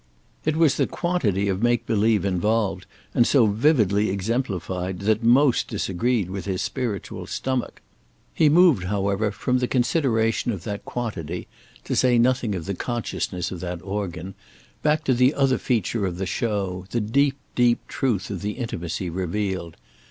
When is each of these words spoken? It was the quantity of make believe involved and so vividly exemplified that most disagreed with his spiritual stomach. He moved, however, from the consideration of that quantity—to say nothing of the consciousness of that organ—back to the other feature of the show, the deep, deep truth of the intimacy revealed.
It 0.45 0.55
was 0.55 0.77
the 0.77 0.87
quantity 0.87 1.47
of 1.47 1.61
make 1.61 1.85
believe 1.85 2.25
involved 2.25 2.87
and 3.13 3.27
so 3.27 3.45
vividly 3.45 4.09
exemplified 4.09 5.01
that 5.01 5.23
most 5.23 5.67
disagreed 5.67 6.27
with 6.31 6.45
his 6.45 6.63
spiritual 6.63 7.27
stomach. 7.27 7.83
He 8.33 8.49
moved, 8.49 8.85
however, 8.85 9.29
from 9.29 9.59
the 9.59 9.67
consideration 9.67 10.51
of 10.51 10.63
that 10.63 10.85
quantity—to 10.85 11.95
say 11.95 12.17
nothing 12.17 12.55
of 12.55 12.65
the 12.65 12.73
consciousness 12.73 13.51
of 13.51 13.59
that 13.59 13.79
organ—back 13.83 15.03
to 15.03 15.13
the 15.13 15.35
other 15.35 15.59
feature 15.59 16.07
of 16.07 16.17
the 16.17 16.25
show, 16.25 16.87
the 16.89 16.99
deep, 16.99 17.37
deep 17.53 17.87
truth 17.87 18.31
of 18.31 18.41
the 18.41 18.53
intimacy 18.53 19.07
revealed. 19.07 19.77